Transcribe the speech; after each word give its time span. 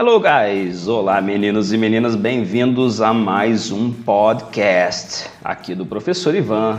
Hello, 0.00 0.20
guys! 0.20 0.86
Olá, 0.86 1.20
meninos 1.20 1.72
e 1.72 1.76
meninas, 1.76 2.14
bem-vindos 2.14 3.00
a 3.00 3.12
mais 3.12 3.72
um 3.72 3.90
podcast 3.90 5.28
aqui 5.42 5.74
do 5.74 5.84
professor 5.84 6.36
Ivan, 6.36 6.78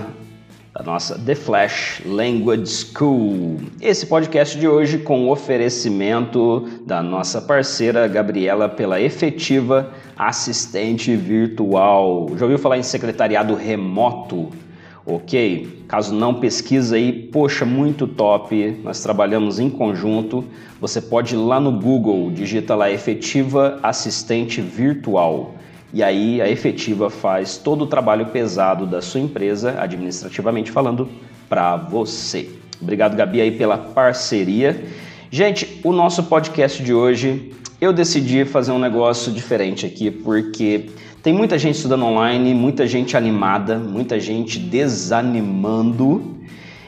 da 0.73 0.81
nossa 0.83 1.19
The 1.19 1.35
Flash 1.35 2.01
Language 2.05 2.65
School. 2.67 3.57
Esse 3.81 4.05
podcast 4.05 4.57
de 4.57 4.69
hoje 4.69 4.99
com 4.99 5.27
o 5.27 5.31
oferecimento 5.33 6.65
da 6.85 7.03
nossa 7.03 7.41
parceira 7.41 8.07
Gabriela 8.07 8.69
pela 8.69 9.01
efetiva 9.01 9.91
assistente 10.17 11.13
virtual. 11.13 12.29
Já 12.37 12.45
ouviu 12.45 12.57
falar 12.57 12.77
em 12.77 12.83
secretariado 12.83 13.53
remoto? 13.53 14.47
Ok? 15.15 15.85
Caso 15.87 16.13
não 16.13 16.35
pesquisa 16.35 16.95
aí, 16.95 17.11
poxa, 17.11 17.65
muito 17.65 18.07
top, 18.07 18.79
nós 18.83 19.01
trabalhamos 19.01 19.59
em 19.59 19.69
conjunto. 19.69 20.45
Você 20.79 21.01
pode 21.01 21.35
ir 21.35 21.37
lá 21.37 21.59
no 21.59 21.71
Google, 21.71 22.31
digita 22.31 22.75
lá 22.75 22.91
efetiva 22.91 23.79
assistente 23.81 24.61
virtual. 24.61 25.55
E 25.91 26.03
aí 26.03 26.39
a 26.41 26.47
efetiva 26.47 27.09
faz 27.09 27.57
todo 27.57 27.83
o 27.83 27.87
trabalho 27.87 28.27
pesado 28.27 28.85
da 28.85 29.01
sua 29.01 29.19
empresa, 29.19 29.75
administrativamente 29.79 30.71
falando, 30.71 31.09
para 31.49 31.75
você. 31.75 32.47
Obrigado, 32.79 33.15
Gabi, 33.15 33.41
aí 33.41 33.51
pela 33.51 33.77
parceria. 33.77 34.85
Gente, 35.31 35.81
o 35.83 35.91
nosso 35.91 36.23
podcast 36.23 36.81
de 36.83 36.93
hoje, 36.93 37.51
eu 37.81 37.91
decidi 37.91 38.45
fazer 38.45 38.71
um 38.71 38.79
negócio 38.79 39.31
diferente 39.31 39.85
aqui, 39.85 40.11
porque 40.11 40.89
tem 41.21 41.33
muita 41.33 41.57
gente 41.57 41.75
estudando 41.75 42.05
online, 42.05 42.53
muita 42.53 42.87
gente 42.87 43.17
animada, 43.17 43.77
muita 43.77 44.19
gente 44.19 44.57
desanimando. 44.57 46.37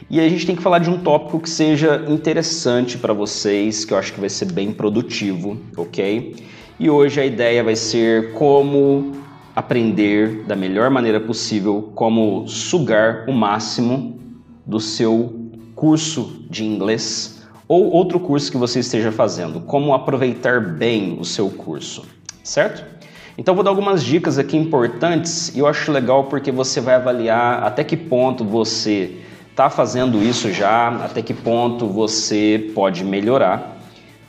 E 0.09 0.19
a 0.19 0.27
gente 0.27 0.45
tem 0.45 0.55
que 0.55 0.61
falar 0.61 0.79
de 0.79 0.89
um 0.89 0.97
tópico 0.99 1.39
que 1.39 1.49
seja 1.49 2.05
interessante 2.07 2.97
para 2.97 3.13
vocês, 3.13 3.85
que 3.85 3.93
eu 3.93 3.97
acho 3.97 4.13
que 4.13 4.19
vai 4.19 4.29
ser 4.29 4.51
bem 4.51 4.71
produtivo, 4.71 5.57
ok? 5.75 6.35
E 6.79 6.89
hoje 6.89 7.19
a 7.19 7.25
ideia 7.25 7.63
vai 7.63 7.75
ser 7.75 8.33
como 8.33 9.11
aprender 9.55 10.43
da 10.45 10.55
melhor 10.55 10.89
maneira 10.89 11.19
possível, 11.19 11.91
como 11.93 12.47
sugar 12.47 13.25
o 13.27 13.33
máximo 13.33 14.19
do 14.65 14.79
seu 14.79 15.49
curso 15.75 16.45
de 16.49 16.63
inglês 16.63 17.41
ou 17.67 17.89
outro 17.91 18.19
curso 18.19 18.51
que 18.51 18.57
você 18.57 18.79
esteja 18.79 19.11
fazendo, 19.11 19.61
como 19.61 19.93
aproveitar 19.93 20.59
bem 20.59 21.17
o 21.19 21.23
seu 21.23 21.49
curso, 21.49 22.05
certo? 22.43 23.00
Então 23.41 23.55
vou 23.55 23.63
dar 23.63 23.71
algumas 23.71 24.03
dicas 24.03 24.37
aqui 24.37 24.55
importantes 24.55 25.51
e 25.55 25.57
eu 25.57 25.65
acho 25.65 25.91
legal 25.91 26.25
porque 26.25 26.51
você 26.51 26.79
vai 26.79 26.93
avaliar 26.93 27.63
até 27.63 27.83
que 27.83 27.97
ponto 27.97 28.45
você 28.45 29.17
está 29.49 29.67
fazendo 29.67 30.21
isso 30.21 30.51
já, 30.51 30.89
até 30.89 31.23
que 31.23 31.33
ponto 31.33 31.87
você 31.87 32.69
pode 32.75 33.03
melhorar, 33.03 33.79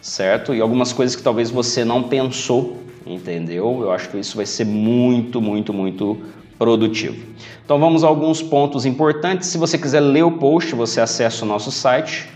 certo? 0.01 0.55
E 0.55 0.63
algumas 0.63 0.95
coisas 0.95 1.15
que 1.15 1.23
talvez 1.23 1.51
você 1.51 1.85
não 1.85 2.05
pensou, 2.05 2.79
entendeu? 3.05 3.81
Eu 3.83 3.93
acho 3.93 4.09
que 4.09 4.17
isso 4.17 4.35
vai 4.35 4.47
ser 4.47 4.65
muito, 4.65 5.43
muito, 5.43 5.75
muito 5.75 6.17
produtivo. 6.59 7.23
Então 7.63 7.79
vamos 7.79 8.03
a 8.05 8.07
alguns 8.07 8.41
pontos 8.41 8.87
importantes. 8.87 9.49
Se 9.49 9.59
você 9.59 9.77
quiser 9.77 10.01
ler 10.01 10.23
o 10.23 10.39
post, 10.39 10.75
você 10.75 11.03
acessa 11.03 11.45
o 11.45 11.49
nosso 11.49 11.71
site 11.71 12.31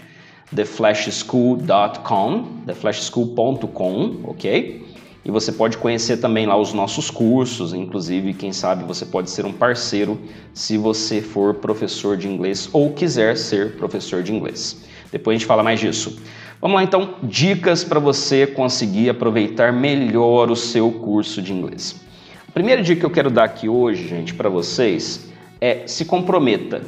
theflashschool.com, 0.54 2.44
theflashschool.com, 2.66 4.16
ok? 4.24 4.85
E 5.26 5.30
você 5.30 5.50
pode 5.50 5.76
conhecer 5.78 6.18
também 6.18 6.46
lá 6.46 6.56
os 6.56 6.72
nossos 6.72 7.10
cursos, 7.10 7.74
inclusive, 7.74 8.32
quem 8.32 8.52
sabe 8.52 8.84
você 8.84 9.04
pode 9.04 9.28
ser 9.28 9.44
um 9.44 9.52
parceiro 9.52 10.20
se 10.54 10.78
você 10.78 11.20
for 11.20 11.54
professor 11.54 12.16
de 12.16 12.28
inglês 12.28 12.70
ou 12.72 12.92
quiser 12.92 13.36
ser 13.36 13.72
professor 13.72 14.22
de 14.22 14.32
inglês. 14.32 14.84
Depois 15.10 15.34
a 15.34 15.38
gente 15.38 15.46
fala 15.48 15.64
mais 15.64 15.80
disso. 15.80 16.22
Vamos 16.60 16.76
lá 16.76 16.84
então, 16.84 17.16
dicas 17.24 17.82
para 17.82 17.98
você 17.98 18.46
conseguir 18.46 19.10
aproveitar 19.10 19.72
melhor 19.72 20.48
o 20.48 20.54
seu 20.54 20.92
curso 20.92 21.42
de 21.42 21.52
inglês. 21.52 22.00
A 22.48 22.52
primeira 22.52 22.80
dica 22.80 23.00
que 23.00 23.06
eu 23.06 23.10
quero 23.10 23.28
dar 23.28 23.44
aqui 23.46 23.68
hoje, 23.68 24.06
gente, 24.06 24.32
para 24.32 24.48
vocês 24.48 25.28
é 25.60 25.88
se 25.88 26.04
comprometa 26.04 26.82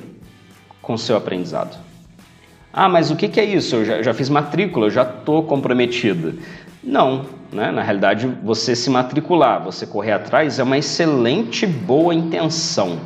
com 0.80 0.94
o 0.94 0.98
seu 0.98 1.16
aprendizado. 1.16 1.76
Ah, 2.72 2.88
mas 2.88 3.10
o 3.10 3.16
que 3.16 3.40
é 3.40 3.44
isso? 3.44 3.74
Eu 3.74 3.84
já, 3.84 4.00
já 4.00 4.14
fiz 4.14 4.28
matrícula, 4.28 4.86
eu 4.86 4.90
já 4.90 5.02
estou 5.02 5.42
comprometido. 5.42 6.38
Não, 6.82 7.26
né? 7.52 7.70
na 7.72 7.82
realidade, 7.82 8.26
você 8.42 8.76
se 8.76 8.88
matricular, 8.88 9.62
você 9.62 9.86
correr 9.86 10.12
atrás 10.12 10.58
é 10.58 10.62
uma 10.62 10.78
excelente, 10.78 11.66
boa 11.66 12.14
intenção, 12.14 13.00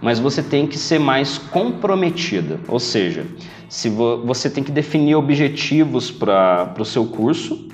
mas 0.00 0.18
você 0.18 0.42
tem 0.42 0.66
que 0.66 0.76
ser 0.76 0.98
mais 0.98 1.38
comprometida, 1.38 2.58
ou 2.66 2.80
seja, 2.80 3.24
se 3.68 3.88
vo 3.88 4.18
você 4.24 4.50
tem 4.50 4.64
que 4.64 4.72
definir 4.72 5.14
objetivos 5.14 6.10
para 6.10 6.74
o 6.78 6.84
seu 6.84 7.06
curso 7.06 7.68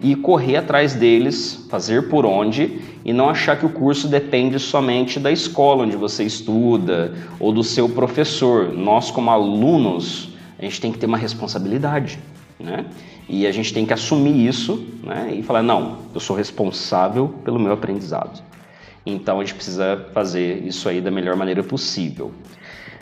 e 0.00 0.14
correr 0.16 0.56
atrás 0.56 0.94
deles, 0.94 1.66
fazer 1.70 2.08
por 2.08 2.26
onde 2.26 2.80
e 3.04 3.12
não 3.12 3.28
achar 3.28 3.56
que 3.56 3.66
o 3.66 3.70
curso 3.70 4.08
depende 4.08 4.58
somente 4.58 5.18
da 5.18 5.30
escola 5.30 5.84
onde 5.84 5.96
você 5.96 6.24
estuda 6.24 7.14
ou 7.40 7.52
do 7.52 7.64
seu 7.64 7.88
professor. 7.88 8.72
Nós, 8.72 9.10
como 9.10 9.30
alunos, 9.30 10.28
a 10.58 10.62
gente 10.62 10.80
tem 10.80 10.92
que 10.92 10.98
ter 10.98 11.06
uma 11.06 11.18
responsabilidade. 11.18 12.18
Né? 12.58 12.86
E 13.28 13.46
a 13.46 13.52
gente 13.52 13.72
tem 13.72 13.86
que 13.86 13.92
assumir 13.92 14.46
isso 14.46 14.86
né? 15.02 15.34
e 15.34 15.42
falar: 15.42 15.62
não, 15.62 15.98
eu 16.14 16.20
sou 16.20 16.36
responsável 16.36 17.28
pelo 17.44 17.58
meu 17.58 17.72
aprendizado. 17.72 18.42
Então 19.06 19.40
a 19.40 19.44
gente 19.44 19.54
precisa 19.54 20.08
fazer 20.12 20.64
isso 20.66 20.88
aí 20.88 21.00
da 21.00 21.10
melhor 21.10 21.36
maneira 21.36 21.62
possível. 21.62 22.32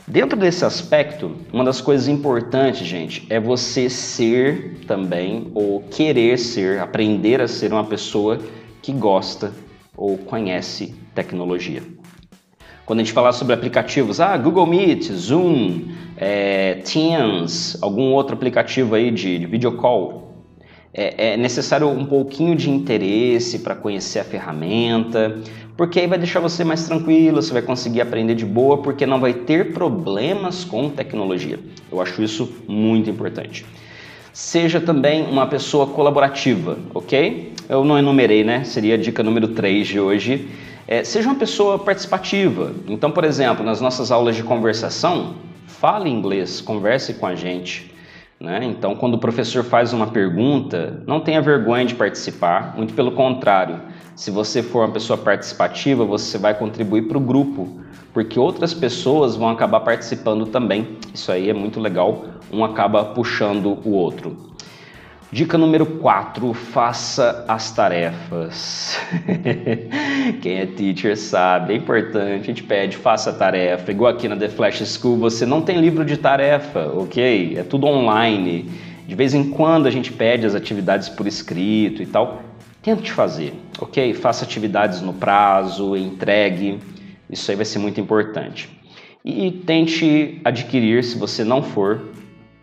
Dentro 0.09 0.39
desse 0.39 0.65
aspecto, 0.65 1.35
uma 1.53 1.65
das 1.65 1.81
coisas 1.81 2.07
importantes, 2.07 2.87
gente, 2.87 3.27
é 3.29 3.41
você 3.41 3.91
ser 3.91 4.79
também, 4.87 5.51
ou 5.53 5.81
querer 5.83 6.39
ser, 6.39 6.79
aprender 6.79 7.41
a 7.41 7.49
ser 7.49 7.73
uma 7.73 7.83
pessoa 7.83 8.39
que 8.81 8.93
gosta 8.93 9.53
ou 9.97 10.17
conhece 10.17 10.95
tecnologia. 11.13 11.83
Quando 12.87 13.01
a 13.01 13.03
gente 13.03 13.13
falar 13.13 13.33
sobre 13.33 13.53
aplicativos, 13.53 14.21
ah, 14.21 14.37
Google 14.37 14.65
Meet, 14.65 15.11
Zoom, 15.11 15.89
é, 16.17 16.75
Teams, 16.85 17.77
algum 17.83 18.13
outro 18.13 18.37
aplicativo 18.37 18.95
aí 18.95 19.11
de, 19.11 19.41
de 19.41 19.45
video 19.45 19.73
call, 19.73 20.37
é, 20.95 21.33
é 21.33 21.37
necessário 21.37 21.89
um 21.89 22.07
pouquinho 22.07 22.55
de 22.55 22.71
interesse 22.71 23.59
para 23.59 23.75
conhecer 23.75 24.21
a 24.21 24.25
ferramenta, 24.25 25.37
porque 25.77 25.99
aí 25.99 26.07
vai 26.07 26.17
deixar 26.17 26.39
você 26.39 26.63
mais 26.63 26.87
tranquilo, 26.87 27.43
você 27.43 27.53
vai 27.53 27.61
conseguir 27.61 28.03
aprender 28.03 28.37
de 28.37 28.47
boa, 28.47 28.79
porque 28.79 29.05
não 29.05 29.19
vai 29.19 29.35
ter 29.35 29.73
problemas 29.73 30.63
com 30.63 30.89
tecnologia. 30.89 31.59
Eu 31.91 32.01
acho 32.01 32.23
isso 32.23 32.63
muito 32.69 33.11
importante. 33.11 33.67
Seja 34.33 34.81
também 34.81 35.25
uma 35.25 35.49
pessoa 35.49 35.89
colaborativa, 35.89 36.79
ok? 36.95 37.53
Eu 37.69 37.85
não 37.85 37.99
enumerei, 37.99 38.45
né? 38.45 38.63
Seria 38.63 38.95
a 38.95 38.97
dica 38.97 39.25
número 39.25 39.49
3 39.49 39.89
de 39.89 39.99
hoje 39.99 40.49
é, 40.89 41.03
seja 41.03 41.29
uma 41.29 41.35
pessoa 41.35 41.79
participativa. 41.79 42.73
Então, 42.87 43.11
por 43.11 43.25
exemplo, 43.25 43.65
nas 43.65 43.81
nossas 43.81 44.11
aulas 44.13 44.37
de 44.37 44.43
conversação, 44.43 45.35
fale 45.67 46.09
inglês, 46.09 46.61
converse 46.61 47.15
com 47.15 47.27
a 47.27 47.35
gente. 47.35 47.95
Né? 48.39 48.61
Então, 48.65 48.95
quando 48.95 49.15
o 49.15 49.19
professor 49.19 49.65
faz 49.65 49.93
uma 49.93 50.07
pergunta, 50.07 51.03
não 51.07 51.21
tenha 51.21 51.41
vergonha 51.41 51.85
de 51.87 51.95
participar, 51.95 52.77
muito 52.77 52.95
pelo 52.95 53.13
contrário. 53.13 53.81
Se 54.15 54.31
você 54.31 54.63
for 54.63 54.85
uma 54.85 54.93
pessoa 54.93 55.17
participativa, 55.19 56.05
você 56.05 56.39
vai 56.39 56.55
contribuir 56.55 57.03
para 57.09 57.19
o 57.19 57.21
grupo, 57.21 57.81
porque 58.13 58.39
outras 58.39 58.73
pessoas 58.73 59.37
vão 59.37 59.49
acabar 59.49 59.81
participando 59.81 60.47
também. 60.47 60.97
Isso 61.13 61.33
aí 61.33 61.51
é 61.51 61.55
muito 61.55 61.81
legal, 61.81 62.27
um 62.53 62.65
acaba 62.65 63.07
puxando 63.07 63.79
o 63.85 63.91
outro. 63.91 64.55
Dica 65.33 65.59
número 65.59 65.85
4, 65.85 66.55
faça 66.55 67.45
as 67.49 67.73
tarefas. 67.73 68.97
Quem 70.41 70.59
é 70.59 70.67
teacher 70.67 71.17
sabe, 71.17 71.75
é 71.75 71.77
importante, 71.77 72.43
a 72.43 72.47
gente 72.47 72.63
pede, 72.63 72.97
faça 72.97 73.31
a 73.31 73.33
tarefa. 73.33 73.91
Igual 73.91 74.13
aqui 74.13 74.29
na 74.29 74.37
The 74.37 74.49
Flash 74.49 74.87
School, 74.87 75.17
você 75.17 75.45
não 75.45 75.63
tem 75.63 75.81
livro 75.81 76.05
de 76.05 76.17
tarefa, 76.17 76.93
ok? 76.95 77.57
É 77.59 77.65
tudo 77.65 77.89
online. 77.89 78.71
De 79.07 79.17
vez 79.17 79.35
em 79.35 79.51
quando 79.51 79.87
a 79.87 79.91
gente 79.91 80.13
pede 80.13 80.47
as 80.47 80.55
atividades 80.55 81.09
por 81.09 81.27
escrito 81.27 82.03
e 82.03 82.07
tal. 82.07 82.43
Tente 82.81 83.11
fazer, 83.11 83.53
ok? 83.81 84.15
Faça 84.15 84.45
atividades 84.45 85.01
no 85.01 85.13
prazo, 85.13 85.97
entregue. 85.97 86.79
Isso 87.29 87.51
aí 87.51 87.57
vai 87.57 87.67
ser 87.67 87.81
muito 87.81 88.01
importante. 88.01 88.69
E 89.25 89.51
tente 89.51 90.41
adquirir, 90.45 91.03
se 91.03 91.19
você 91.19 91.43
não 91.43 91.65
for, 91.65 92.01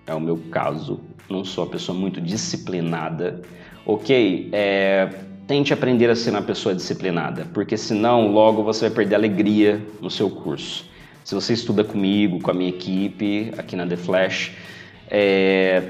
é 0.05 0.13
o 0.13 0.19
meu 0.19 0.38
caso, 0.51 1.00
não 1.29 1.45
sou 1.45 1.63
uma 1.63 1.71
pessoa 1.71 1.97
muito 1.97 2.19
disciplinada, 2.19 3.41
ok? 3.85 4.50
É, 4.51 5.09
tente 5.47 5.73
aprender 5.73 6.09
a 6.09 6.15
ser 6.15 6.31
uma 6.31 6.41
pessoa 6.41 6.75
disciplinada, 6.75 7.47
porque 7.53 7.77
senão 7.77 8.27
logo 8.27 8.63
você 8.63 8.88
vai 8.88 8.95
perder 8.95 9.15
alegria 9.15 9.81
no 10.01 10.09
seu 10.09 10.29
curso. 10.29 10.85
Se 11.23 11.33
você 11.33 11.53
estuda 11.53 11.83
comigo, 11.83 12.41
com 12.41 12.51
a 12.51 12.53
minha 12.53 12.69
equipe 12.69 13.51
aqui 13.57 13.75
na 13.75 13.88
The 13.88 13.95
Flash, 13.95 14.51
é, 15.09 15.83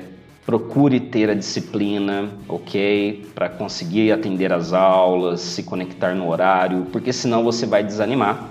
procure 0.45 0.99
ter 0.99 1.29
a 1.29 1.33
disciplina, 1.33 2.29
ok? 2.47 3.25
Para 3.33 3.49
conseguir 3.49 4.11
atender 4.11 4.51
as 4.51 4.73
aulas, 4.73 5.41
se 5.41 5.63
conectar 5.63 6.13
no 6.13 6.29
horário, 6.29 6.87
porque 6.91 7.13
senão 7.13 7.43
você 7.43 7.65
vai 7.65 7.83
desanimar 7.83 8.49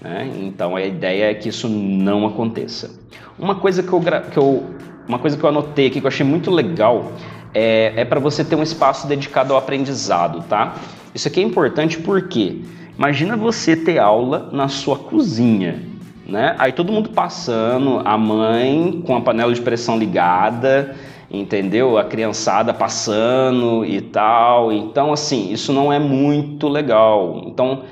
Né? 0.00 0.30
Então 0.42 0.76
a 0.76 0.82
ideia 0.82 1.30
é 1.30 1.34
que 1.34 1.48
isso 1.48 1.68
não 1.68 2.26
aconteça. 2.26 3.00
Uma 3.38 3.56
coisa 3.56 3.82
que 3.82 3.92
eu, 3.92 4.00
que 4.30 4.38
eu, 4.38 4.64
uma 5.08 5.18
coisa 5.18 5.36
que 5.36 5.44
eu 5.44 5.48
anotei 5.48 5.86
aqui 5.86 6.00
que 6.00 6.06
eu 6.06 6.08
achei 6.08 6.24
muito 6.24 6.50
legal 6.50 7.12
é, 7.52 7.92
é 7.96 8.04
para 8.04 8.18
você 8.18 8.44
ter 8.44 8.56
um 8.56 8.62
espaço 8.62 9.06
dedicado 9.06 9.52
ao 9.52 9.58
aprendizado, 9.58 10.42
tá? 10.48 10.74
Isso 11.14 11.28
aqui 11.28 11.40
é 11.40 11.42
importante 11.42 11.98
porque 11.98 12.62
imagina 12.98 13.36
você 13.36 13.76
ter 13.76 13.98
aula 13.98 14.48
na 14.52 14.68
sua 14.68 14.98
cozinha, 14.98 15.80
né? 16.26 16.56
Aí 16.58 16.72
todo 16.72 16.92
mundo 16.92 17.10
passando, 17.10 18.02
a 18.04 18.18
mãe 18.18 19.02
com 19.06 19.16
a 19.16 19.20
panela 19.20 19.54
de 19.54 19.60
pressão 19.60 19.96
ligada, 19.96 20.96
entendeu? 21.30 21.96
A 21.96 22.04
criançada 22.04 22.74
passando 22.74 23.84
e 23.84 24.00
tal. 24.00 24.72
Então, 24.72 25.12
assim, 25.12 25.52
isso 25.52 25.72
não 25.72 25.92
é 25.92 25.98
muito 25.98 26.68
legal. 26.68 27.42
Então, 27.46 27.82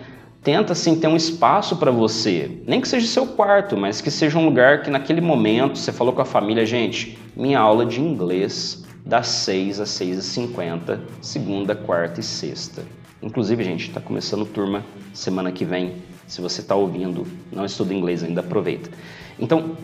tenta 0.43 0.73
assim 0.73 0.97
ter 0.97 1.07
um 1.07 1.17
espaço 1.17 1.77
para 1.77 1.91
você, 1.91 2.61
nem 2.67 2.81
que 2.81 2.89
seja 2.89 3.07
seu 3.07 3.27
quarto, 3.27 3.77
mas 3.77 4.01
que 4.01 4.11
seja 4.11 4.39
um 4.39 4.45
lugar 4.45 4.83
que 4.83 4.91
naquele 4.91 5.21
momento 5.21 5.79
você 5.79 5.93
falou 5.93 6.13
com 6.13 6.21
a 6.21 6.25
família, 6.25 6.67
gente, 6.67 7.17
minha 7.37 7.61
aula 7.61 7.87
de 7.87 8.01
inglês 8.01 8.85
das 9.07 9.29
6 9.29 9.81
às 9.81 9.91
6 9.91 10.19
e 10.19 10.23
50, 10.23 11.01
segunda, 11.21 11.75
quarta 11.75 12.21
e 12.21 12.23
sexta. 12.23 12.83
Inclusive, 13.23 13.63
gente, 13.63 13.89
está 13.89 14.01
começando 14.01 14.45
turma 14.45 14.85
semana 15.13 15.53
que 15.53 15.65
vem. 15.65 15.95
Se 16.27 16.41
você 16.41 16.61
está 16.61 16.75
ouvindo, 16.75 17.27
não 17.53 17.65
estuda 17.65 17.95
inglês 17.95 18.25
ainda, 18.25 18.41
aproveita. 18.41 18.91
Então, 19.39 19.77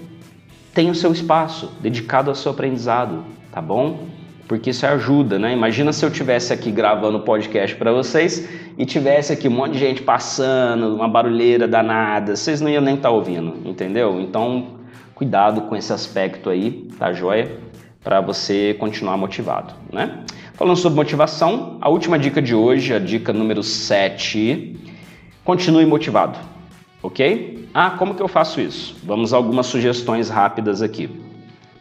tenha 0.74 0.90
o 0.90 0.94
seu 0.94 1.12
espaço 1.12 1.72
dedicado 1.80 2.30
ao 2.30 2.34
seu 2.34 2.50
aprendizado, 2.50 3.24
tá 3.52 3.60
bom? 3.60 4.08
Porque 4.48 4.70
isso 4.70 4.86
ajuda, 4.86 5.38
né? 5.38 5.52
Imagina 5.52 5.92
se 5.92 6.02
eu 6.02 6.10
tivesse 6.10 6.54
aqui 6.54 6.70
gravando 6.70 7.20
podcast 7.20 7.76
para 7.76 7.92
vocês 7.92 8.48
e 8.78 8.86
tivesse 8.86 9.30
aqui 9.30 9.46
um 9.46 9.50
monte 9.50 9.74
de 9.74 9.78
gente 9.78 10.00
passando, 10.00 10.94
uma 10.94 11.06
barulheira 11.06 11.68
danada, 11.68 12.34
vocês 12.34 12.58
não 12.58 12.70
iam 12.70 12.82
nem 12.82 12.94
estar 12.94 13.10
tá 13.10 13.14
ouvindo, 13.14 13.68
entendeu? 13.68 14.18
Então, 14.18 14.78
cuidado 15.14 15.60
com 15.62 15.76
esse 15.76 15.92
aspecto 15.92 16.48
aí, 16.48 16.88
tá 16.98 17.12
joia? 17.12 17.58
Para 18.02 18.22
você 18.22 18.74
continuar 18.78 19.18
motivado, 19.18 19.74
né? 19.92 20.24
Falando 20.54 20.76
sobre 20.76 20.96
motivação, 20.96 21.76
a 21.82 21.90
última 21.90 22.18
dica 22.18 22.40
de 22.40 22.54
hoje, 22.54 22.94
a 22.94 22.98
dica 22.98 23.34
número 23.34 23.62
7, 23.62 24.80
continue 25.44 25.84
motivado, 25.84 26.38
ok? 27.02 27.68
Ah, 27.74 27.90
como 27.90 28.14
que 28.14 28.22
eu 28.22 28.28
faço 28.28 28.62
isso? 28.62 28.96
Vamos 29.04 29.34
a 29.34 29.36
algumas 29.36 29.66
sugestões 29.66 30.30
rápidas 30.30 30.80
aqui. 30.80 31.10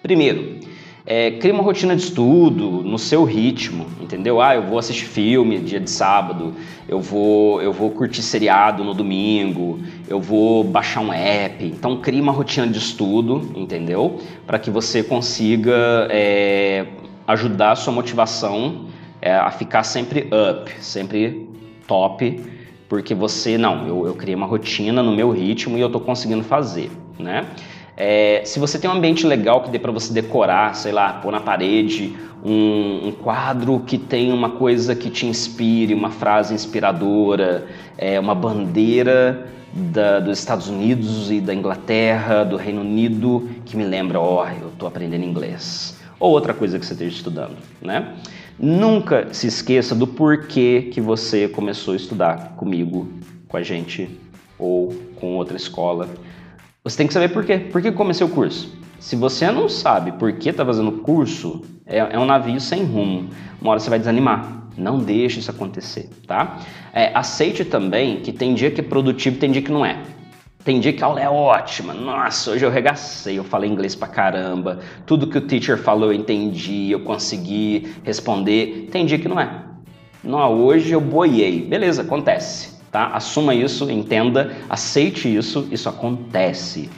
Primeiro, 0.03 0.59
é, 1.09 1.39
uma 1.53 1.63
rotina 1.63 1.95
de 1.95 2.03
estudo 2.03 2.69
no 2.83 2.99
seu 2.99 3.23
ritmo, 3.23 3.87
entendeu? 4.01 4.41
Ah, 4.41 4.55
eu 4.55 4.63
vou 4.63 4.77
assistir 4.77 5.05
filme 5.05 5.57
dia 5.57 5.79
de 5.79 5.89
sábado, 5.89 6.53
eu 6.85 6.99
vou, 6.99 7.61
eu 7.61 7.71
vou 7.71 7.89
curtir 7.91 8.21
seriado 8.21 8.83
no 8.83 8.93
domingo, 8.93 9.79
eu 10.09 10.19
vou 10.19 10.65
baixar 10.65 10.99
um 10.99 11.13
app. 11.13 11.63
Então, 11.63 12.01
crie 12.01 12.19
uma 12.19 12.33
rotina 12.33 12.67
de 12.67 12.77
estudo, 12.77 13.53
entendeu? 13.55 14.19
Para 14.45 14.59
que 14.59 14.69
você 14.69 15.01
consiga 15.01 16.09
é, 16.09 16.85
ajudar 17.25 17.71
a 17.71 17.75
sua 17.77 17.93
motivação 17.93 18.87
é, 19.21 19.33
a 19.33 19.49
ficar 19.49 19.83
sempre 19.83 20.27
up, 20.51 20.69
sempre 20.81 21.47
top, 21.87 22.43
porque 22.89 23.15
você, 23.15 23.57
não, 23.57 23.87
eu, 23.87 24.07
eu 24.07 24.13
criei 24.13 24.35
uma 24.35 24.45
rotina 24.45 25.01
no 25.01 25.15
meu 25.15 25.31
ritmo 25.31 25.77
e 25.77 25.81
eu 25.81 25.87
estou 25.87 26.01
conseguindo 26.01 26.43
fazer, 26.43 26.91
né? 27.17 27.45
É, 27.99 28.43
se 28.45 28.59
você 28.59 28.77
tem 28.77 28.87
um 28.87 28.93
ambiente 28.93 29.25
legal 29.25 29.63
que 29.63 29.71
dê 29.71 29.79
para 29.79 29.91
você 29.91 30.13
decorar, 30.13 30.75
sei 30.75 30.91
lá, 30.91 31.13
pôr 31.13 31.31
na 31.31 31.39
parede 31.39 32.15
um, 32.45 33.07
um, 33.07 33.11
quadro 33.11 33.79
que 33.79 33.97
tem 33.97 34.31
uma 34.31 34.51
coisa 34.51 34.95
que 34.95 35.09
te 35.09 35.25
inspire, 35.25 35.95
uma 35.95 36.11
frase 36.11 36.53
inspiradora, 36.53 37.65
é, 37.97 38.19
uma 38.19 38.35
bandeira 38.35 39.47
da, 39.73 40.19
dos 40.19 40.37
Estados 40.37 40.67
Unidos 40.67 41.31
e 41.31 41.41
da 41.41 41.55
Inglaterra, 41.55 42.43
do 42.43 42.55
Reino 42.55 42.81
Unido, 42.81 43.49
que 43.65 43.75
me 43.75 43.83
lembra, 43.83 44.19
ó, 44.19 44.43
oh, 44.43 44.61
eu 44.61 44.67
estou 44.69 44.87
aprendendo 44.87 45.25
inglês. 45.25 45.97
Ou 46.19 46.31
outra 46.31 46.53
coisa 46.53 46.77
que 46.77 46.85
você 46.85 46.93
esteja 46.93 47.15
estudando, 47.15 47.57
né? 47.81 48.13
Nunca 48.59 49.33
se 49.33 49.47
esqueça 49.47 49.93
do 49.93 50.07
porquê 50.07 50.89
que 50.91 50.99
você 51.01 51.47
começou 51.47 51.93
a 51.93 51.97
estudar 51.97 52.53
comigo, 52.55 53.07
com 53.47 53.57
a 53.57 53.63
gente 53.63 54.09
ou 54.57 54.95
com 55.15 55.35
outra 55.35 55.57
escola. 55.57 56.09
Você 56.87 56.99
tem 56.99 57.07
que 57.07 57.13
saber 57.13 57.27
por 57.33 57.43
quê. 57.43 57.57
Por 57.57 57.81
que 57.81 57.91
comecei 57.91 58.25
o 58.25 58.29
curso? 58.29 58.73
Se 58.97 59.17
você 59.17 59.51
não 59.51 59.67
sabe 59.67 60.13
por 60.13 60.31
que 60.31 60.47
está 60.47 60.65
fazendo 60.65 60.87
o 60.87 60.99
curso, 60.99 61.61
é, 61.85 61.97
é, 61.97 62.17
um 62.17 62.23
navio 62.23 62.61
sem 62.61 62.85
rumo. 62.85 63.29
Uma 63.59 63.71
hora 63.71 63.79
você 63.81 63.89
vai 63.89 63.99
desanimar. 63.99 64.69
Não 64.77 64.97
deixe 64.97 65.41
isso 65.41 65.51
acontecer, 65.51 66.09
tá? 66.25 66.59
É, 66.93 67.11
aceite 67.13 67.65
também 67.65 68.21
que 68.21 68.31
tem 68.31 68.53
dia 68.53 68.71
que 68.71 68.79
é 68.79 68.83
produtivo 68.83 69.37
tem 69.37 69.51
dia 69.51 69.61
que 69.61 69.69
não 69.69 69.85
é. 69.85 70.01
Tem 70.63 70.79
dia 70.79 70.93
que 70.93 71.03
a 71.03 71.07
aula 71.07 71.19
é 71.19 71.27
ótima. 71.27 71.93
Nossa, 71.93 72.51
hoje 72.51 72.63
eu 72.63 72.71
regacei, 72.71 73.37
eu 73.37 73.43
falei 73.43 73.69
inglês 73.69 73.93
pra 73.93 74.07
caramba. 74.07 74.79
Tudo 75.05 75.27
que 75.27 75.37
o 75.37 75.41
teacher 75.41 75.77
falou 75.77 76.13
eu 76.13 76.17
entendi, 76.17 76.89
eu 76.89 77.01
consegui 77.01 77.95
responder. 78.05 78.87
Tem 78.93 79.05
dia 79.05 79.19
que 79.19 79.27
não 79.27 79.37
é. 79.37 79.61
Não, 80.23 80.53
hoje 80.53 80.93
eu 80.93 81.01
boiei. 81.01 81.63
Beleza, 81.63 82.03
acontece 82.03 82.76
tá? 82.97 83.11
Assuma 83.13 83.53
isso, 83.53 83.91
entenda, 83.91 84.53
aceite 84.67 85.33
isso, 85.33 85.67
isso 85.71 85.87
acontece, 85.87 86.89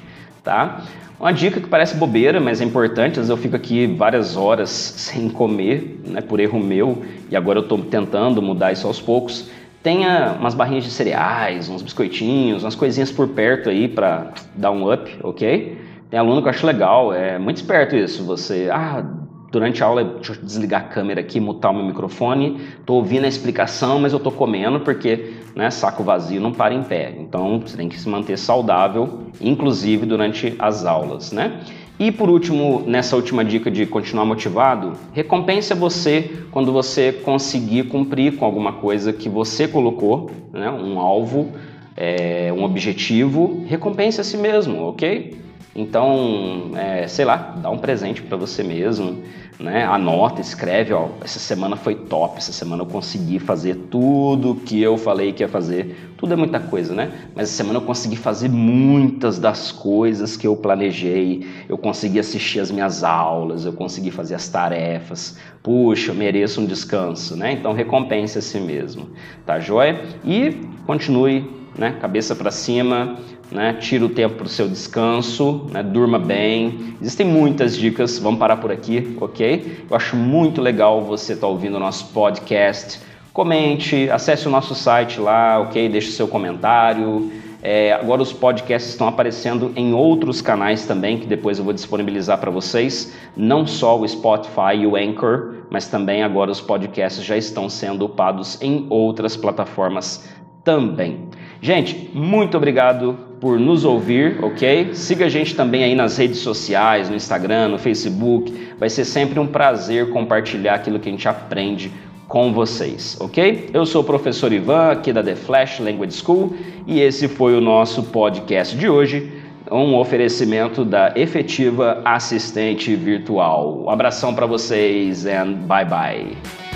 tá? 0.41 0.81
Uma 1.19 1.33
dica 1.33 1.59
que 1.59 1.67
parece 1.67 1.97
bobeira, 1.97 2.39
mas 2.39 2.61
é 2.61 2.63
importante, 2.63 3.19
às 3.19 3.27
vezes 3.27 3.29
eu 3.29 3.35
fico 3.35 3.57
aqui 3.57 3.85
várias 3.85 4.37
horas 4.37 4.69
sem 4.69 5.27
comer, 5.27 5.99
né, 6.07 6.21
por 6.21 6.39
erro 6.39 6.57
meu, 6.57 7.03
e 7.29 7.35
agora 7.35 7.59
eu 7.59 7.63
estou 7.63 7.77
tentando 7.79 8.41
mudar 8.41 8.71
isso 8.71 8.87
aos 8.87 9.01
poucos. 9.01 9.49
Tenha 9.83 10.37
umas 10.39 10.53
barrinhas 10.53 10.85
de 10.85 10.91
cereais, 10.91 11.67
uns 11.67 11.81
biscoitinhos, 11.81 12.63
umas 12.63 12.75
coisinhas 12.75 13.11
por 13.11 13.27
perto 13.27 13.69
aí 13.69 13.89
para 13.89 14.31
dar 14.55 14.71
um 14.71 14.89
up, 14.89 15.13
ok? 15.21 15.77
Tem 16.09 16.17
aluno 16.17 16.41
que 16.41 16.47
eu 16.47 16.51
acho 16.51 16.65
legal, 16.65 17.13
é 17.13 17.37
muito 17.37 17.57
esperto 17.57 17.97
isso. 17.97 18.23
Você, 18.23 18.69
ah, 18.71 19.03
durante 19.51 19.83
a 19.83 19.87
aula, 19.87 20.03
deixa 20.03 20.33
eu 20.33 20.37
desligar 20.43 20.81
a 20.81 20.83
câmera 20.85 21.21
aqui, 21.21 21.39
mutar 21.39 21.71
o 21.71 21.75
meu 21.75 21.85
microfone, 21.85 22.59
estou 22.79 22.97
ouvindo 22.97 23.25
a 23.25 23.27
explicação, 23.27 23.99
mas 23.99 24.13
eu 24.13 24.17
estou 24.17 24.31
comendo 24.31 24.79
porque 24.81 25.33
né, 25.55 25.69
saco 25.69 26.03
vazio 26.03 26.39
não 26.39 26.51
para 26.51 26.73
em 26.73 26.83
pé. 26.83 27.15
Então 27.17 27.59
você 27.59 27.75
tem 27.75 27.89
que 27.89 27.99
se 27.99 28.07
manter 28.07 28.37
saudável, 28.37 29.25
inclusive 29.41 30.05
durante 30.05 30.55
as 30.59 30.85
aulas, 30.85 31.31
né? 31.31 31.61
E 31.99 32.13
por 32.13 32.29
último, 32.29 32.81
nessa 32.87 33.17
última 33.17 33.43
dica 33.43 33.69
de 33.69 33.85
continuar 33.85 34.23
motivado, 34.23 34.93
recompense 35.11 35.73
a 35.73 35.75
você 35.75 36.43
quando 36.49 36.71
você 36.71 37.11
conseguir 37.11 37.89
cumprir 37.89 38.37
com 38.37 38.45
alguma 38.45 38.71
coisa 38.71 39.11
que 39.11 39.27
você 39.27 39.67
colocou, 39.67 40.31
né, 40.53 40.71
um 40.71 40.97
alvo, 40.97 41.51
é, 41.97 42.53
um 42.55 42.63
objetivo, 42.63 43.65
recompense 43.67 44.21
a 44.21 44.23
si 44.23 44.37
mesmo, 44.37 44.81
ok? 44.83 45.48
Então, 45.79 46.71
é, 46.75 47.07
sei 47.07 47.23
lá, 47.23 47.55
dá 47.55 47.69
um 47.69 47.77
presente 47.77 48.21
para 48.21 48.35
você 48.35 48.61
mesmo, 48.61 49.23
né? 49.57 49.85
Anota, 49.85 50.42
escreve, 50.42 50.92
ó, 50.92 51.07
essa 51.23 51.39
semana 51.39 51.77
foi 51.77 51.95
top, 51.95 52.37
essa 52.37 52.51
semana 52.51 52.83
eu 52.83 52.85
consegui 52.85 53.39
fazer 53.39 53.75
tudo 53.89 54.56
que 54.56 54.81
eu 54.81 54.97
falei 54.97 55.31
que 55.31 55.42
ia 55.42 55.47
fazer. 55.47 55.95
Tudo 56.18 56.33
é 56.33 56.35
muita 56.35 56.59
coisa, 56.59 56.94
né? 56.94 57.09
Mas 57.33 57.47
essa 57.47 57.54
semana 57.54 57.80
eu 57.80 57.83
consegui 57.83 58.18
fazer 58.18 58.49
muitas 58.49 59.39
das 59.39 59.71
coisas 59.71 60.35
que 60.35 60.45
eu 60.45 60.54
planejei. 60.54 61.47
Eu 61.69 61.77
consegui 61.77 62.19
assistir 62.19 62.59
as 62.59 62.69
minhas 62.69 63.01
aulas, 63.01 63.63
eu 63.63 63.71
consegui 63.71 64.11
fazer 64.11 64.35
as 64.35 64.49
tarefas. 64.49 65.37
Puxa, 65.63 66.11
eu 66.11 66.15
mereço 66.15 66.59
um 66.59 66.65
descanso, 66.65 67.37
né? 67.37 67.54
Então 67.54 67.71
recompense 67.71 68.37
a 68.37 68.42
si 68.42 68.59
mesmo, 68.59 69.11
tá 69.45 69.61
joia? 69.61 70.04
E 70.25 70.57
continue, 70.85 71.49
né? 71.77 71.95
Cabeça 72.01 72.35
para 72.35 72.51
cima, 72.51 73.18
né? 73.51 73.73
Tira 73.73 74.06
o 74.06 74.09
tempo 74.09 74.35
para 74.35 74.45
o 74.45 74.49
seu 74.49 74.68
descanso, 74.68 75.65
né? 75.71 75.81
durma 75.81 76.19
bem. 76.19 76.95
Existem 77.01 77.25
muitas 77.25 77.75
dicas, 77.75 78.19
vamos 78.19 78.39
parar 78.39 78.57
por 78.57 78.71
aqui, 78.71 79.15
ok? 79.19 79.85
Eu 79.89 79.95
acho 79.95 80.15
muito 80.15 80.61
legal 80.61 81.03
você 81.03 81.33
estar 81.33 81.47
tá 81.47 81.51
ouvindo 81.51 81.75
o 81.75 81.79
nosso 81.79 82.07
podcast. 82.13 82.99
Comente, 83.33 84.09
acesse 84.09 84.47
o 84.47 84.51
nosso 84.51 84.75
site 84.75 85.19
lá, 85.19 85.59
ok? 85.59 85.87
Deixe 85.89 86.11
seu 86.11 86.27
comentário. 86.27 87.31
É, 87.61 87.91
agora 87.91 88.21
os 88.21 88.31
podcasts 88.31 88.91
estão 88.91 89.07
aparecendo 89.07 89.73
em 89.75 89.94
outros 89.94 90.41
canais 90.41 90.85
também, 90.85 91.18
que 91.18 91.27
depois 91.27 91.57
eu 91.57 91.63
vou 91.63 91.73
disponibilizar 91.73 92.37
para 92.37 92.49
vocês. 92.49 93.13
Não 93.35 93.68
só 93.68 93.99
o 93.99 94.07
Spotify 94.07 94.75
e 94.77 94.87
o 94.87 94.95
Anchor, 94.95 95.56
mas 95.69 95.87
também 95.87 96.23
agora 96.23 96.51
os 96.51 96.61
podcasts 96.61 97.23
já 97.23 97.35
estão 97.35 97.69
sendo 97.69 98.06
upados 98.06 98.61
em 98.61 98.87
outras 98.89 99.35
plataformas 99.35 100.27
também. 100.63 101.27
Gente, 101.61 102.09
muito 102.13 102.56
obrigado 102.56 103.29
por 103.39 103.59
nos 103.59 103.85
ouvir, 103.85 104.43
ok? 104.43 104.93
Siga 104.93 105.25
a 105.25 105.29
gente 105.29 105.55
também 105.55 105.83
aí 105.83 105.95
nas 105.95 106.17
redes 106.17 106.39
sociais, 106.39 107.09
no 107.09 107.15
Instagram, 107.15 107.69
no 107.69 107.77
Facebook. 107.79 108.69
Vai 108.77 108.89
ser 108.89 109.05
sempre 109.05 109.39
um 109.39 109.47
prazer 109.47 110.09
compartilhar 110.09 110.75
aquilo 110.75 110.99
que 110.99 111.09
a 111.09 111.11
gente 111.11 111.27
aprende 111.27 111.91
com 112.27 112.53
vocês, 112.53 113.17
ok? 113.19 113.71
Eu 113.73 113.85
sou 113.85 114.01
o 114.01 114.05
professor 114.05 114.53
Ivan, 114.53 114.91
aqui 114.91 115.11
da 115.11 115.23
The 115.23 115.35
Flash 115.35 115.79
Language 115.79 116.13
School, 116.13 116.53
e 116.85 116.99
esse 117.01 117.27
foi 117.27 117.57
o 117.57 117.61
nosso 117.61 118.03
podcast 118.03 118.77
de 118.77 118.87
hoje, 118.87 119.31
um 119.71 119.95
oferecimento 119.95 120.85
da 120.85 121.11
Efetiva 121.15 122.01
Assistente 122.05 122.95
Virtual. 122.95 123.83
Um 123.85 123.89
abração 123.89 124.33
para 124.35 124.45
vocês 124.45 125.25
and 125.25 125.53
bye 125.67 125.85
bye. 125.85 126.69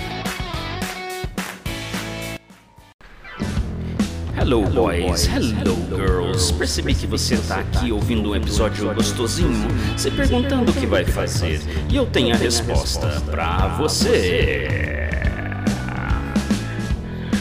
Hello, 4.44 4.62
boys. 4.68 5.26
Hello, 5.26 5.74
girls. 5.96 6.52
Percebi 6.52 6.94
que 6.94 7.06
você 7.06 7.32
está 7.32 7.60
aqui 7.60 7.90
ouvindo 7.90 8.32
um 8.32 8.36
episódio 8.36 8.92
gostosinho, 8.92 9.66
se 9.96 10.10
perguntando 10.10 10.70
o 10.70 10.74
que 10.74 10.84
vai 10.84 11.02
fazer. 11.02 11.62
E 11.88 11.96
eu 11.96 12.04
tenho 12.04 12.34
a 12.34 12.36
resposta 12.36 13.22
para 13.22 13.68
você. 13.78 15.08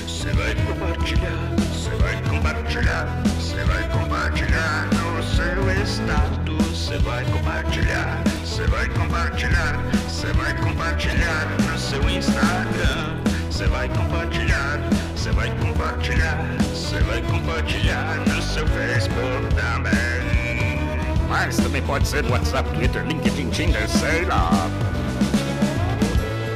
Você 0.07 0.31
vai 0.31 0.55
compartilhar, 0.55 1.55
você 1.74 1.89
vai 1.89 2.22
compartilhar, 2.24 3.24
você 3.38 3.63
vai 3.65 3.89
compartilhar 3.89 4.88
no 4.93 5.24
seu 5.24 5.83
estado. 5.83 6.55
Você 6.74 6.98
vai 7.00 7.25
compartilhar, 7.25 8.24
você 8.45 8.65
vai 8.67 8.88
compartilhar, 8.88 9.83
você 10.07 10.27
vai 10.31 10.55
compartilhar 10.55 11.57
no 11.69 11.77
seu 11.77 12.10
Instagram. 12.10 13.17
Você 13.51 13.67
vai 13.67 13.89
compartilhar, 13.89 14.79
você 15.23 15.31
vai 15.31 15.49
compartilhar, 15.51 16.37
você 16.73 16.99
vai 16.99 17.21
compartilhar 17.21 18.17
no 18.27 18.41
seu 18.41 18.67
Facebook 18.67 19.55
também. 19.55 20.81
Mas 21.29 21.55
também 21.55 21.81
pode 21.81 22.05
ser 22.05 22.25
no 22.25 22.31
WhatsApp, 22.31 22.69
Twitter, 22.73 23.05
LinkedIn, 23.05 23.49
Tinder, 23.51 23.87
sei 23.87 24.25
lá. 24.25 24.69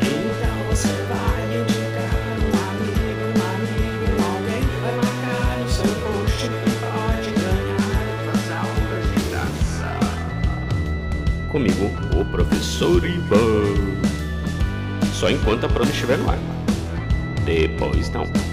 Então 0.02 0.68
você 0.70 0.90
vai 1.08 1.62
indicar 1.62 2.12
um 2.44 2.52
amigo, 2.68 3.24
um 3.32 3.42
amigo, 3.56 4.12
alguém 4.36 4.64
vai 4.82 4.96
marcar 4.98 5.60
no 5.60 5.70
seu 5.70 5.94
post 6.02 6.46
e 6.46 6.50
pode 6.84 7.32
ganhar 7.40 8.28
as 8.34 8.52
aulas 8.52 9.06
de 9.14 9.20
dança. 9.32 9.88
Comigo, 11.48 11.90
o 12.20 12.26
professor 12.26 13.06
Ivan. 13.06 13.96
Só 15.14 15.30
enquanto 15.30 15.68
a 15.68 15.70
prova 15.70 15.90
estiver 15.90 16.18
no 16.18 16.30
ar. 16.30 16.38
Depois 17.46 18.10
não. 18.10 18.47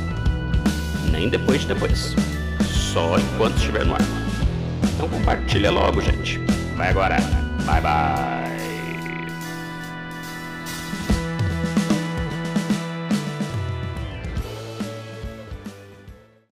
Nem 1.15 1.29
depois 1.29 1.61
de 1.61 1.69
depois. 1.69 2.15
Só 2.93 3.17
enquanto 3.19 3.57
estiver 3.57 3.87
no 3.87 3.95
ar. 3.95 4.01
Então 4.95 5.09
compartilha 5.09 5.71
logo, 5.71 6.01
gente. 6.01 6.39
Vai 6.77 6.89
agora. 6.91 7.17
Bye 7.67 7.81
bye. 7.81 8.44